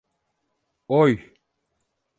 Oy! 0.87 1.13